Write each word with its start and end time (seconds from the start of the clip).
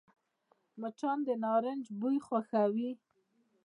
مچان 0.81 1.17
د 1.27 1.29
نارنج 1.43 1.85
بوی 1.99 2.17
خوښوي 2.25 2.91